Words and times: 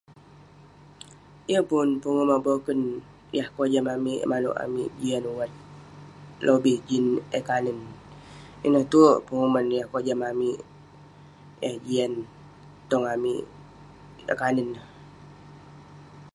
Yeng 1.51 1.67
pun 1.69 1.87
penguman 2.01 2.39
boken 2.47 2.79
yah 3.37 3.47
kojam 3.55 3.85
amik 3.95 4.25
manouk 4.31 4.59
amik 4.65 4.89
jian 4.99 5.23
wat 5.37 5.51
lobih 6.45 6.77
jin 6.87 7.05
eh 7.37 7.43
kanen. 7.49 7.79
Ineh 8.65 8.85
tue 8.91 9.11
penguman 9.27 9.67
yah 9.75 9.87
kojam 9.93 10.19
amik, 10.31 10.59
eh 11.67 11.75
jian 11.87 12.13
tong 12.89 13.05
amik. 13.15 13.43
Yah 14.27 14.37
kanen 14.41 14.67
ineh. 14.73 14.85